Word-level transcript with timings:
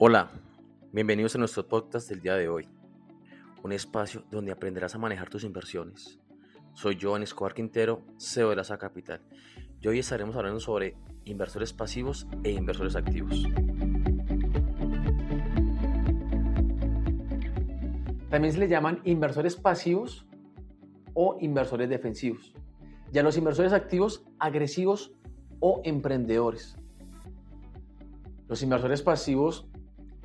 Hola, 0.00 0.30
bienvenidos 0.92 1.34
a 1.34 1.38
nuestro 1.38 1.66
podcast 1.66 2.08
del 2.08 2.20
día 2.20 2.36
de 2.36 2.48
hoy, 2.48 2.68
un 3.64 3.72
espacio 3.72 4.22
donde 4.30 4.52
aprenderás 4.52 4.94
a 4.94 4.98
manejar 4.98 5.28
tus 5.28 5.42
inversiones. 5.42 6.20
Soy 6.72 6.96
Joan 7.02 7.24
Escobar 7.24 7.52
Quintero, 7.52 8.04
CEO 8.16 8.50
de 8.50 8.54
la 8.54 8.62
SA 8.62 8.78
Capital, 8.78 9.20
y 9.80 9.88
hoy 9.88 9.98
estaremos 9.98 10.36
hablando 10.36 10.60
sobre 10.60 10.94
inversores 11.24 11.72
pasivos 11.72 12.28
e 12.44 12.52
inversores 12.52 12.94
activos. 12.94 13.42
También 18.30 18.52
se 18.52 18.60
le 18.60 18.68
llaman 18.68 19.00
inversores 19.02 19.56
pasivos 19.56 20.28
o 21.12 21.38
inversores 21.40 21.88
defensivos. 21.88 22.54
Y 23.12 23.18
a 23.18 23.24
los 23.24 23.36
inversores 23.36 23.72
activos, 23.72 24.24
agresivos 24.38 25.10
o 25.58 25.80
emprendedores. 25.82 26.76
Los 28.46 28.62
inversores 28.62 29.02
pasivos 29.02 29.68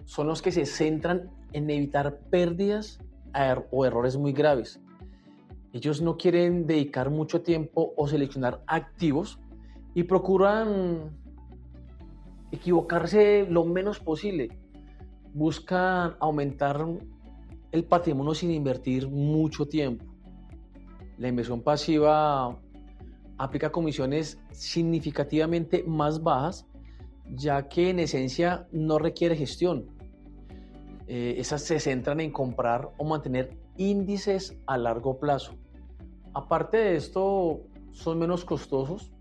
son 0.05 0.27
los 0.27 0.41
que 0.41 0.51
se 0.51 0.65
centran 0.65 1.29
en 1.53 1.69
evitar 1.69 2.19
pérdidas 2.29 2.99
er, 3.33 3.67
o 3.71 3.85
errores 3.85 4.17
muy 4.17 4.33
graves. 4.33 4.79
Ellos 5.71 6.01
no 6.01 6.17
quieren 6.17 6.67
dedicar 6.67 7.09
mucho 7.09 7.41
tiempo 7.41 7.93
o 7.97 8.07
seleccionar 8.07 8.61
activos 8.67 9.39
y 9.95 10.03
procuran 10.03 11.17
equivocarse 12.51 13.47
lo 13.49 13.65
menos 13.65 13.99
posible. 13.99 14.49
Buscan 15.33 16.15
aumentar 16.19 16.85
el 17.71 17.83
patrimonio 17.85 18.35
sin 18.35 18.51
invertir 18.51 19.07
mucho 19.07 19.65
tiempo. 19.67 20.05
La 21.17 21.27
inversión 21.27 21.61
pasiva 21.61 22.59
aplica 23.37 23.71
comisiones 23.71 24.39
significativamente 24.51 25.83
más 25.87 26.21
bajas 26.21 26.67
ya 27.31 27.67
que 27.67 27.89
en 27.89 27.99
esencia 27.99 28.67
no 28.71 28.99
requiere 28.99 29.35
gestión. 29.35 29.85
Eh, 31.07 31.35
esas 31.37 31.61
se 31.63 31.79
centran 31.79 32.19
en 32.19 32.31
comprar 32.31 32.89
o 32.97 33.03
mantener 33.03 33.57
índices 33.77 34.57
a 34.65 34.77
largo 34.77 35.19
plazo. 35.19 35.53
Aparte 36.33 36.77
de 36.77 36.95
esto, 36.95 37.61
son 37.91 38.19
menos 38.19 38.45
costosos. 38.45 39.11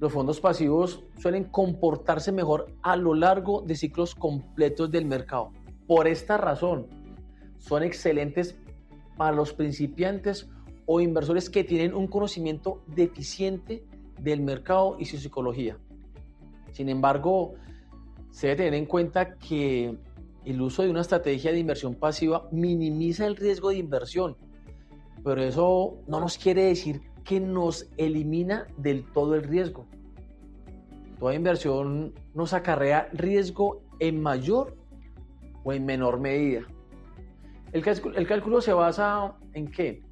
Los 0.00 0.12
fondos 0.12 0.40
pasivos 0.40 1.04
suelen 1.18 1.44
comportarse 1.44 2.32
mejor 2.32 2.72
a 2.82 2.96
lo 2.96 3.14
largo 3.14 3.60
de 3.60 3.76
ciclos 3.76 4.14
completos 4.14 4.90
del 4.90 5.04
mercado. 5.04 5.52
Por 5.86 6.08
esta 6.08 6.38
razón, 6.38 6.86
son 7.58 7.82
excelentes 7.82 8.56
para 9.16 9.36
los 9.36 9.52
principiantes 9.52 10.48
o 10.86 11.00
inversores 11.00 11.50
que 11.50 11.64
tienen 11.64 11.94
un 11.94 12.06
conocimiento 12.06 12.82
deficiente 12.86 13.84
del 14.18 14.40
mercado 14.40 14.96
y 14.98 15.04
su 15.04 15.18
psicología. 15.18 15.76
Sin 16.72 16.88
embargo, 16.88 17.54
se 18.30 18.48
debe 18.48 18.64
tener 18.64 18.74
en 18.74 18.86
cuenta 18.86 19.36
que 19.36 19.98
el 20.50 20.60
uso 20.60 20.82
de 20.82 20.90
una 20.90 21.00
estrategia 21.00 21.52
de 21.52 21.58
inversión 21.58 21.94
pasiva 21.94 22.48
minimiza 22.50 23.26
el 23.26 23.36
riesgo 23.36 23.70
de 23.70 23.78
inversión, 23.78 24.36
pero 25.22 25.42
eso 25.42 25.98
no 26.08 26.20
nos 26.20 26.38
quiere 26.38 26.64
decir 26.64 27.02
que 27.24 27.40
nos 27.40 27.88
elimina 27.96 28.66
del 28.76 29.04
todo 29.12 29.34
el 29.34 29.44
riesgo. 29.44 29.86
Toda 31.18 31.34
inversión 31.34 32.14
nos 32.34 32.52
acarrea 32.52 33.08
riesgo 33.12 33.82
en 33.98 34.20
mayor 34.20 34.76
o 35.62 35.72
en 35.72 35.84
menor 35.84 36.18
medida. 36.18 36.62
El 37.72 37.82
cálculo, 38.26 38.60
se 38.60 38.72
basa 38.72 39.36
en 39.52 39.70
qué? 39.70 40.02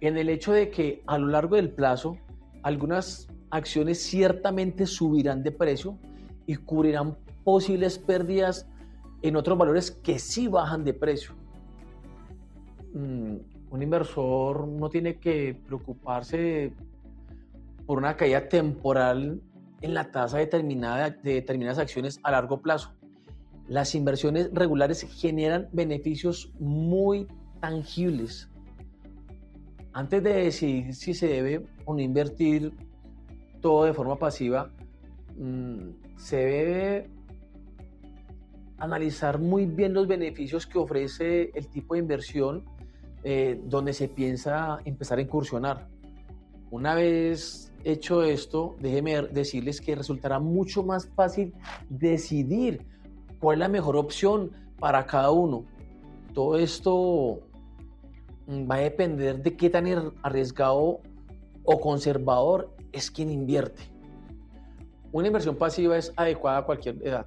En 0.00 0.16
el 0.16 0.28
hecho 0.28 0.52
de 0.52 0.70
que 0.70 1.02
a 1.06 1.18
lo 1.18 1.28
largo 1.28 1.56
del 1.56 1.70
plazo 1.70 2.16
algunas 2.62 3.28
acciones 3.50 4.02
ciertamente 4.02 4.86
subirán 4.86 5.42
de 5.42 5.52
precio 5.52 5.98
y 6.46 6.56
cubrirán 6.56 7.16
posibles 7.44 7.98
pérdidas 7.98 8.66
en 9.22 9.36
otros 9.36 9.56
valores 9.56 9.90
que 9.90 10.18
sí 10.18 10.48
bajan 10.48 10.84
de 10.84 10.94
precio. 10.94 11.34
Mm, 12.92 13.36
un 13.70 13.82
inversor 13.82 14.68
no 14.68 14.90
tiene 14.90 15.18
que 15.18 15.58
preocuparse 15.66 16.74
por 17.86 17.98
una 17.98 18.16
caída 18.16 18.48
temporal 18.48 19.40
en 19.80 19.94
la 19.94 20.10
tasa 20.10 20.38
determinada 20.38 21.10
de 21.10 21.34
determinadas 21.34 21.78
acciones 21.78 22.20
a 22.22 22.30
largo 22.30 22.60
plazo. 22.60 22.94
Las 23.68 23.94
inversiones 23.94 24.50
regulares 24.52 25.02
generan 25.02 25.68
beneficios 25.72 26.52
muy 26.58 27.26
tangibles. 27.60 28.50
Antes 29.92 30.22
de 30.22 30.32
decidir 30.32 30.94
si 30.94 31.14
se 31.14 31.28
debe 31.28 31.66
o 31.84 31.94
no 31.94 32.00
invertir 32.00 32.72
todo 33.60 33.84
de 33.84 33.94
forma 33.94 34.18
pasiva, 34.18 34.70
mm, 35.36 36.16
se 36.16 36.36
debe 36.36 37.10
analizar 38.82 39.38
muy 39.38 39.64
bien 39.64 39.94
los 39.94 40.08
beneficios 40.08 40.66
que 40.66 40.76
ofrece 40.76 41.52
el 41.54 41.68
tipo 41.68 41.94
de 41.94 42.00
inversión 42.00 42.64
eh, 43.22 43.60
donde 43.64 43.92
se 43.92 44.08
piensa 44.08 44.80
empezar 44.84 45.18
a 45.18 45.22
incursionar. 45.22 45.86
Una 46.72 46.96
vez 46.96 47.72
hecho 47.84 48.24
esto, 48.24 48.74
déjeme 48.80 49.22
decirles 49.22 49.80
que 49.80 49.94
resultará 49.94 50.40
mucho 50.40 50.82
más 50.82 51.06
fácil 51.06 51.54
decidir 51.88 52.84
cuál 53.38 53.58
es 53.58 53.60
la 53.60 53.68
mejor 53.68 53.96
opción 53.96 54.50
para 54.80 55.06
cada 55.06 55.30
uno. 55.30 55.64
Todo 56.34 56.58
esto 56.58 57.38
mm, 58.48 58.68
va 58.68 58.74
a 58.76 58.80
depender 58.80 59.40
de 59.44 59.56
qué 59.56 59.70
tan 59.70 59.86
arriesgado 60.24 61.02
o 61.62 61.80
conservador 61.80 62.74
es 62.90 63.12
quien 63.12 63.30
invierte. 63.30 63.82
Una 65.12 65.28
inversión 65.28 65.54
pasiva 65.54 65.96
es 65.96 66.12
adecuada 66.16 66.58
a 66.58 66.64
cualquier 66.64 66.96
edad, 67.06 67.26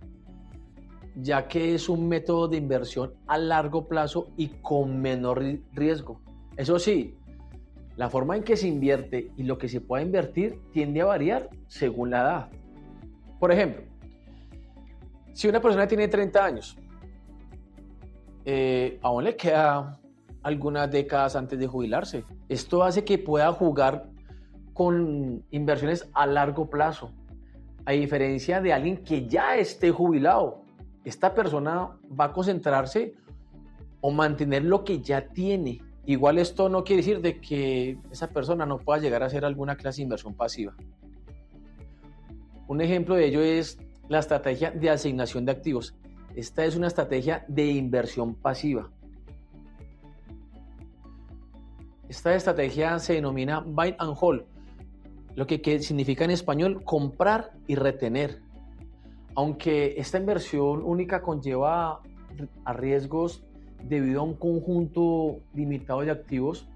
ya 1.15 1.47
que 1.47 1.75
es 1.75 1.89
un 1.89 2.07
método 2.07 2.47
de 2.47 2.57
inversión 2.57 3.13
a 3.27 3.37
largo 3.37 3.87
plazo 3.87 4.31
y 4.37 4.49
con 4.61 5.01
menor 5.01 5.43
riesgo. 5.73 6.21
Eso 6.57 6.79
sí, 6.79 7.17
la 7.95 8.09
forma 8.09 8.35
en 8.35 8.43
que 8.43 8.57
se 8.57 8.67
invierte 8.67 9.31
y 9.37 9.43
lo 9.43 9.57
que 9.57 9.69
se 9.69 9.81
puede 9.81 10.03
invertir 10.03 10.59
tiende 10.71 11.01
a 11.01 11.05
variar 11.05 11.49
según 11.67 12.11
la 12.11 12.21
edad. 12.21 12.49
Por 13.39 13.51
ejemplo, 13.51 13.83
si 15.33 15.47
una 15.47 15.61
persona 15.61 15.87
tiene 15.87 16.07
30 16.07 16.45
años, 16.45 16.77
eh, 18.45 18.99
aún 19.01 19.23
le 19.23 19.35
queda 19.35 19.99
algunas 20.43 20.91
décadas 20.91 21.35
antes 21.35 21.57
de 21.57 21.67
jubilarse. 21.67 22.23
Esto 22.49 22.83
hace 22.83 23.03
que 23.03 23.17
pueda 23.17 23.51
jugar 23.51 24.09
con 24.73 25.43
inversiones 25.51 26.07
a 26.13 26.27
largo 26.27 26.69
plazo, 26.69 27.11
a 27.85 27.93
diferencia 27.93 28.61
de 28.61 28.73
alguien 28.73 28.97
que 29.03 29.27
ya 29.27 29.55
esté 29.55 29.89
jubilado. 29.89 30.64
Esta 31.05 31.33
persona 31.33 31.91
va 32.19 32.25
a 32.25 32.33
concentrarse 32.33 33.13
o 34.01 34.11
mantener 34.11 34.63
lo 34.63 34.83
que 34.83 34.99
ya 35.01 35.29
tiene. 35.29 35.81
Igual 36.05 36.37
esto 36.39 36.67
no 36.67 36.83
quiere 36.83 37.01
decir 37.01 37.21
de 37.21 37.39
que 37.39 37.97
esa 38.11 38.27
persona 38.27 38.65
no 38.65 38.79
pueda 38.79 38.99
llegar 38.99 39.23
a 39.23 39.27
hacer 39.27 39.45
alguna 39.45 39.75
clase 39.75 39.97
de 39.97 40.03
inversión 40.03 40.33
pasiva. 40.33 40.75
Un 42.67 42.81
ejemplo 42.81 43.15
de 43.15 43.27
ello 43.27 43.41
es 43.41 43.77
la 44.09 44.19
estrategia 44.19 44.71
de 44.71 44.89
asignación 44.89 45.45
de 45.45 45.51
activos. 45.51 45.95
Esta 46.35 46.65
es 46.65 46.75
una 46.75 46.87
estrategia 46.87 47.45
de 47.47 47.67
inversión 47.67 48.35
pasiva. 48.35 48.91
Esta 52.09 52.35
estrategia 52.35 52.99
se 52.99 53.13
denomina 53.13 53.61
buy 53.61 53.95
and 53.97 54.15
hold 54.19 54.43
lo 55.35 55.45
que, 55.45 55.81
significa 55.81 56.23
en 56.23 56.31
español 56.31 56.83
comprar 56.83 57.51
y 57.67 57.75
retener. 57.75 58.41
Aunque 59.35 59.95
esta 59.97 60.17
inversión 60.17 60.81
única 60.83 61.21
conlleva 61.21 62.01
a 62.63 62.73
riesgos 62.73 63.43
debido 63.83 64.21
a 64.21 64.23
un 64.23 64.35
conjunto 64.35 65.41
limitado 65.53 66.01
de 66.01 66.11
activos, 66.11 66.67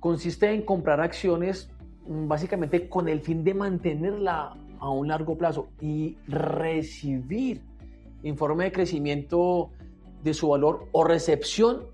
consiste 0.00 0.52
en 0.52 0.62
comprar 0.62 1.00
acciones 1.00 1.70
mm, 2.06 2.28
básicamente 2.28 2.88
con 2.88 3.08
el 3.08 3.20
fin 3.20 3.44
de 3.44 3.54
mantenerla 3.54 4.56
a 4.78 4.90
un 4.90 5.08
largo 5.08 5.38
plazo 5.38 5.68
y 5.80 6.16
recibir 6.26 7.62
informe 8.22 8.64
de 8.64 8.72
crecimiento 8.72 9.70
de 10.22 10.34
su 10.34 10.48
valor 10.48 10.88
o 10.92 11.04
recepción 11.04 11.86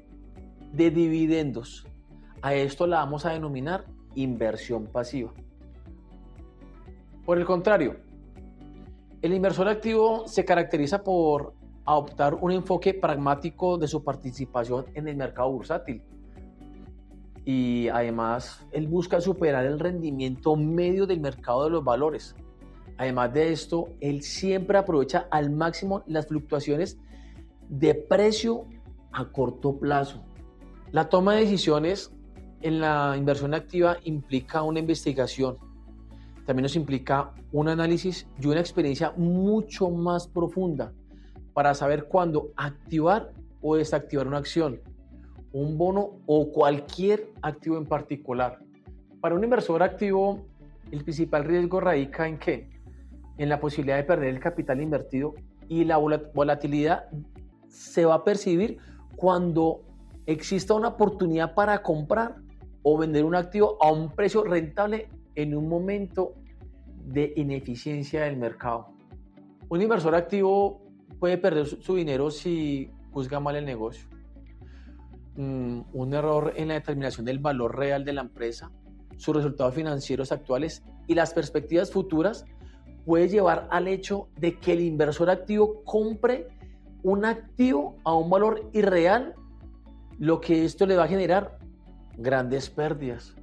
de 0.73 0.91
dividendos. 0.91 1.87
A 2.41 2.55
esto 2.55 2.87
la 2.87 2.99
vamos 2.99 3.27
a 3.27 3.31
denominar 3.31 3.85
inversión 4.15 4.87
pasiva. 4.87 5.33
Por 7.25 7.39
el 7.39 7.45
contrario, 7.45 7.97
el 9.23 9.33
inversor 9.33 9.69
activo 9.69 10.27
se 10.27 10.45
caracteriza 10.45 11.03
por 11.05 11.55
adoptar 11.85 12.35
un 12.35 12.51
enfoque 12.51 12.93
pragmático 12.93 13.79
de 13.79 13.87
su 13.87 14.03
participación 14.03 14.87
en 14.95 15.07
el 15.07 15.17
mercado 15.17 15.51
bursátil. 15.51 16.03
Y 17.45 17.89
además, 17.89 18.67
él 18.73 18.89
busca 18.89 19.21
superar 19.21 19.65
el 19.65 19.79
rendimiento 19.79 20.57
medio 20.57 21.07
del 21.07 21.21
mercado 21.21 21.65
de 21.65 21.71
los 21.71 21.85
valores. 21.85 22.35
Además 22.99 23.33
de 23.33 23.53
esto, 23.53 23.89
él 24.01 24.23
siempre 24.23 24.79
aprovecha 24.79 25.29
al 25.31 25.51
máximo 25.51 26.03
las 26.07 26.27
fluctuaciones 26.27 26.99
de 27.69 27.95
precio 27.95 28.67
a 29.13 29.27
corto 29.27 29.79
plazo. 29.79 30.25
La 30.91 31.09
toma 31.09 31.35
de 31.35 31.43
decisiones 31.43 32.13
en 32.61 32.81
la 32.81 33.15
inversión 33.17 33.55
activa 33.55 33.99
implica 34.05 34.63
una 34.63 34.81
investigación 34.81 35.59
también 36.47 36.63
nos 36.63 36.77
implica 36.77 37.33
un 37.53 37.69
análisis 37.69 38.27
y 38.41 38.47
una 38.47 38.61
experiencia 38.61 39.13
mucho 39.17 39.91
más 39.91 40.27
profunda, 40.27 40.93
para 41.55 41.75
saber 41.75 42.05
cuándo 42.05 42.53
activar 42.57 43.33
o 43.61 43.77
desactivar 43.77 44.27
una 44.27 44.39
acción, 44.39 44.81
un 45.53 45.77
bono 45.77 46.19
o 46.27 46.51
cualquier 46.51 47.29
activo 47.43 47.77
en 47.77 47.87
particular. 47.87 48.59
Para 49.21 49.35
un 49.35 49.45
inversor 49.45 49.83
activo, 49.83 50.47
el 50.91 51.05
principal 51.05 51.45
riesgo 51.45 51.81
radica 51.81 52.27
en 52.27 52.39
qué? 52.39 52.71
En 53.39 53.49
la 53.49 53.61
posibilidad 53.61 53.97
de 53.97 54.05
perder 54.05 54.29
el 54.29 54.41
capital 54.41 54.81
invertido 54.81 55.35
y 55.69 55.85
la 55.85 55.97
volatilidad 55.97 57.05
se 57.69 58.05
va 58.05 58.15
a 58.15 58.25
percibir 58.25 58.79
cuando 59.17 59.83
exista 60.27 60.75
una 60.75 60.89
oportunidad 60.89 61.55
para 61.55 61.83
comprar 61.83 62.37
o 62.83 62.99
vender 62.99 63.25
un 63.25 63.35
activo 63.35 63.79
a 63.81 63.93
un 63.93 64.11
precio 64.11 64.43
rentable 64.45 65.09
en 65.35 65.55
un 65.57 65.69
momento 65.69 66.35
de 67.05 67.33
ineficiencia 67.37 68.23
del 68.23 68.37
mercado. 68.37 68.89
Un 69.69 69.83
inversor 69.83 70.15
activo 70.15 70.83
puede 71.19 71.39
perder 71.39 71.67
su 71.67 71.95
dinero 71.95 72.31
si 72.31 72.91
juzga 73.13 73.41
mal 73.41 73.57
el 73.57 73.65
negocio. 73.65 74.09
Mm, 75.37 75.81
un 75.93 76.15
error 76.15 76.53
en 76.57 76.69
la 76.69 76.75
determinación 76.75 77.25
del 77.25 77.39
valor 77.39 77.77
real 77.77 78.05
de 78.05 78.13
la 78.13 78.21
empresa, 78.21 78.71
sus 79.17 79.35
resultados 79.35 79.75
financieros 79.75 80.33
actuales 80.33 80.83
y 81.07 81.15
las 81.15 81.33
perspectivas 81.33 81.91
futuras 81.91 82.45
puede 83.07 83.29
llevar 83.29 83.67
al 83.71 83.89
hecho 83.89 84.29
de 84.39 84.59
que 84.59 84.73
el 84.73 84.81
inversor 84.81 85.31
activo 85.31 85.83
compre 85.85 86.49
un 87.03 87.25
activo 87.25 87.97
a 88.05 88.15
un 88.15 88.31
valor 88.31 88.69
irreal, 88.73 89.35
lo 90.19 90.41
que 90.41 90.65
esto 90.65 90.87
le 90.87 90.97
va 90.97 91.05
a 91.05 91.09
generar 91.09 91.59
grandes 92.17 92.71
pérdidas. 92.71 93.35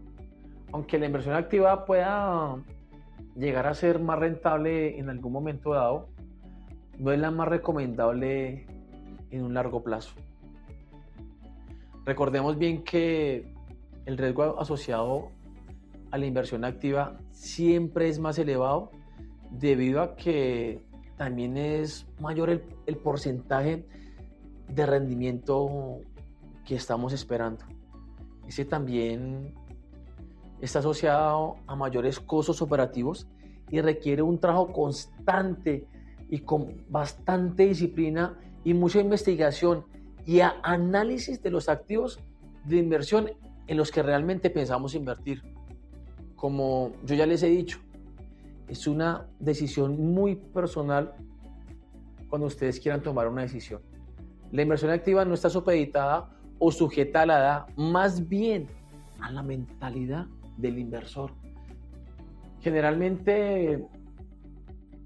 Aunque 0.72 1.00
la 1.00 1.06
inversión 1.06 1.36
activa 1.36 1.86
pueda 1.86 2.58
llegar 3.36 3.68
a 3.68 3.74
ser 3.74 4.00
más 4.00 4.20
rentable 4.20 5.00
en 5.00 5.10
algún 5.10 5.34
momento 5.34 5.74
dado, 5.74 6.10
no 6.98 7.12
es 7.12 7.20
la 7.20 7.32
más 7.32 7.48
recomendable 7.48 8.66
en 9.32 9.44
un 9.44 9.54
largo 9.54 9.84
plazo. 9.84 10.16
Recordemos 12.06 12.58
bien 12.58 12.84
que 12.84 13.54
el 14.06 14.18
riesgo 14.18 14.60
asociado 14.60 15.32
a 16.12 16.18
la 16.18 16.26
inversión 16.26 16.66
activa 16.66 17.18
siempre 17.32 18.10
es 18.10 18.20
más 18.20 18.40
elevado 18.40 18.92
debido 19.52 20.02
a 20.02 20.16
que 20.16 20.82
también 21.18 21.58
es 21.58 22.08
mayor 22.20 22.50
el, 22.50 22.98
porcentaje 22.98 23.86
de 24.68 24.86
rendimiento 24.86 26.00
que 26.66 26.76
estamos 26.76 27.14
esperando. 27.14 27.66
Ese 28.48 28.66
también 28.66 29.54
está 30.62 30.80
asociado 30.80 31.58
a 31.68 31.76
mayores 31.76 32.20
costos 32.20 32.62
operativos 32.62 33.28
y 33.70 33.82
requiere 33.82 34.22
un 34.22 34.40
trabajo 34.40 34.72
constante 34.72 35.86
y 36.30 36.40
con 36.40 36.84
bastante 36.90 37.66
disciplina 37.66 38.38
y 38.64 38.74
mucha 38.74 39.00
investigación 39.00 39.86
y 40.26 40.42
análisis 40.42 41.42
de 41.42 41.50
los 41.50 41.70
activos 41.70 42.20
de 42.66 42.78
inversión 42.78 43.32
en 43.68 43.78
los 43.78 43.92
que 43.92 44.04
realmente 44.04 44.50
pensamos 44.50 44.96
invertir. 44.96 45.44
Como 46.36 46.92
yo 47.06 47.16
ya 47.16 47.26
les 47.26 47.44
he 47.44 47.48
dicho, 47.48 47.80
es 48.68 48.88
una 48.88 49.28
decisión 49.40 50.14
muy 50.14 50.36
personal 50.36 51.14
cuando 52.30 52.48
ustedes 52.48 52.80
quieran 52.80 53.02
tomar 53.02 53.28
una 53.28 53.42
decisión. 53.42 53.82
La 54.52 54.62
inversión 54.62 54.92
activa 54.92 55.26
no 55.26 55.34
está 55.34 55.50
supeditada 55.50 56.30
o 56.60 56.72
sujeta 56.72 57.22
a 57.22 57.26
la 57.26 57.40
edad, 57.40 57.68
más 57.76 58.28
bien 58.28 58.68
a 59.20 59.32
la 59.32 59.42
mentalidad 59.42 60.28
del 60.60 60.80
inversor. 60.80 61.34
Generalmente 62.62 63.86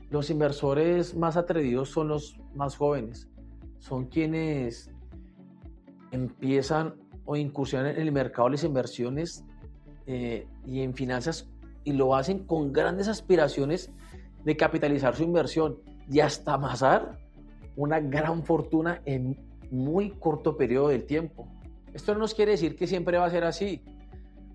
los 0.10 0.30
inversores 0.30 1.16
más 1.16 1.38
atrevidos 1.38 1.90
son 1.90 2.08
los 2.10 2.40
más 2.56 2.76
jóvenes, 2.76 3.30
son 3.80 4.06
quienes 4.06 4.92
empiezan 6.12 6.96
o 7.26 7.36
incursionan 7.36 7.96
en 7.96 8.02
el 8.02 8.12
mercado 8.12 8.48
de 8.48 8.52
las 8.52 8.64
inversiones 8.64 9.46
eh, 10.06 10.48
y 10.66 10.82
en 10.82 10.94
finanzas 10.94 11.50
y 11.84 11.94
lo 11.94 12.16
hacen 12.16 12.46
con 12.46 12.72
grandes 12.74 13.08
aspiraciones 13.08 13.92
de 14.44 14.58
capitalizar 14.58 15.16
su 15.16 15.24
inversión 15.24 15.80
y 16.10 16.20
hasta 16.20 16.54
amasar 16.54 17.18
una 17.76 18.00
gran 18.00 18.44
fortuna 18.44 19.02
en 19.06 19.38
muy 19.72 20.12
corto 20.12 20.58
periodo 20.58 20.90
del 20.90 21.06
tiempo. 21.06 21.48
Esto 21.94 22.14
no 22.14 22.20
nos 22.20 22.34
quiere 22.34 22.52
decir 22.52 22.76
que 22.76 22.88
siempre 22.88 23.18
va 23.18 23.26
a 23.26 23.30
ser 23.30 23.44
así. 23.44 23.82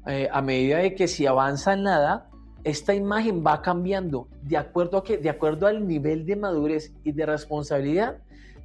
Eh, 0.09 0.27
a 0.33 0.41
medida 0.41 0.79
de 0.79 0.95
que 0.95 1.07
si 1.07 1.27
avanza 1.27 1.77
nada, 1.77 2.31
esta 2.65 2.95
imagen 2.95 3.45
va 3.47 3.61
cambiando 3.61 4.27
de 4.43 4.57
acuerdo, 4.57 4.97
a 4.97 5.05
que, 5.05 5.19
de 5.19 5.29
acuerdo 5.29 5.67
al 5.67 5.87
nivel 5.87 6.25
de 6.25 6.35
madurez 6.35 6.95
y 7.05 7.13
de 7.13 7.27
responsabilidad 7.27 8.17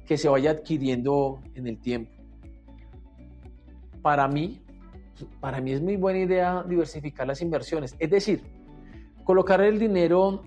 que 0.06 0.16
se 0.16 0.26
vaya 0.30 0.52
adquiriendo 0.52 1.40
en 1.54 1.66
el 1.66 1.78
tiempo. 1.78 2.10
Para 4.00 4.26
mí, 4.26 4.62
para 5.38 5.60
mí 5.60 5.72
es 5.72 5.82
muy 5.82 5.96
buena 5.96 6.20
idea 6.20 6.64
diversificar 6.66 7.26
las 7.26 7.42
inversiones. 7.42 7.94
Es 7.98 8.08
decir, 8.08 8.42
colocar 9.22 9.60
el 9.60 9.78
dinero 9.78 10.44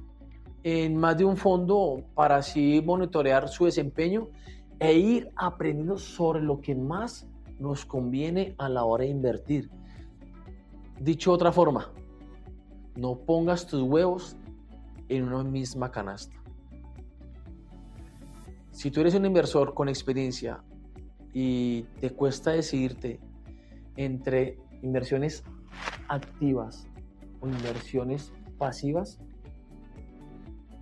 en 0.64 0.98
más 0.98 1.16
de 1.16 1.26
un 1.26 1.38
fondo 1.38 2.06
para 2.16 2.38
así 2.38 2.82
monitorear 2.84 3.50
su 3.50 3.66
desempeño 3.66 4.30
e 4.80 4.94
ir 4.94 5.30
aprendiendo 5.36 6.00
sobre 6.00 6.42
lo 6.42 6.60
que 6.60 6.74
más 6.74 7.28
nos 7.60 7.86
conviene 7.86 8.56
a 8.58 8.68
la 8.68 8.84
hora 8.84 9.04
de 9.04 9.12
invertir. 9.12 9.70
Dicho 11.00 11.32
de 11.32 11.36
otra 11.36 11.52
forma, 11.52 11.92
no 12.96 13.20
pongas 13.20 13.68
tus 13.68 13.84
huevos 13.84 14.36
en 15.10 15.24
una 15.24 15.44
misma 15.44 15.92
canasta. 15.92 16.36
Si 18.72 18.90
tú 18.90 19.02
eres 19.02 19.14
un 19.14 19.26
inversor 19.26 19.74
con 19.74 19.90
experiencia 19.90 20.64
y 21.34 21.84
te 22.00 22.10
cuesta 22.12 22.52
decidirte 22.52 23.20
entre 23.96 24.58
inversiones 24.82 25.44
activas 26.08 26.88
o 27.42 27.48
inversiones 27.48 28.34
pasivas, 28.58 29.20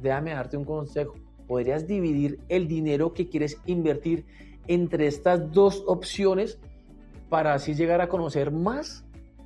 déjame 0.01 0.31
darte 0.31 0.57
un 0.57 0.65
consejo. 0.65 1.15
Podrías 1.47 1.87
dividir 1.87 2.39
el 2.47 2.67
dinero 2.67 3.13
que 3.13 3.27
quieres 3.27 3.61
invertir 3.65 4.25
entre 4.67 5.07
estas 5.07 5.51
dos 5.51 5.83
opciones 5.87 6.59
para 7.29 7.53
así 7.53 7.73
llegar 7.73 8.01
a 8.01 8.07
conocer 8.07 8.51
más 8.51 9.04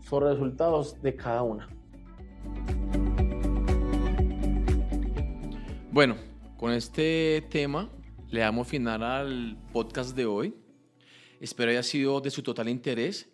sobre 0.10 0.32
resultados 0.32 1.00
de 1.02 1.16
cada 1.16 1.44
una. 1.44 1.70
Bueno, 5.92 6.16
con 6.58 6.72
este 6.72 7.46
tema 7.50 7.90
le 8.30 8.42
damos 8.42 8.68
final 8.68 9.04
al 9.04 9.58
podcast 9.72 10.16
de 10.16 10.26
hoy. 10.26 10.56
Espero 11.40 11.72
haya 11.72 11.84
sido 11.84 12.22
de 12.22 12.32
su 12.32 12.42
total 12.42 12.70
interés 12.70 13.30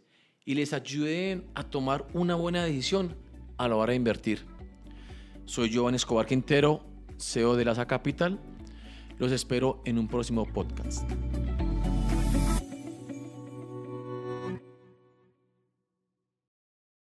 y 0.46 0.56
les 0.56 0.74
ayude 0.74 1.48
a 1.56 1.64
tomar 1.64 2.06
una 2.14 2.36
buena 2.36 2.64
decisión 2.64 3.16
a 3.58 3.68
la 3.68 3.76
hora 3.76 3.92
de 3.92 3.98
invertir. 3.98 4.46
Soy 5.46 5.70
Giovanni 5.70 5.96
Escobar 5.96 6.26
Quintero, 6.26 6.82
CEO 7.18 7.56
de 7.56 7.66
Laza 7.66 7.88
Capital. 7.88 8.40
Los 9.18 9.32
espero 9.32 9.82
en 9.86 9.98
un 9.98 10.08
próximo 10.08 10.46
podcast. 10.46 11.10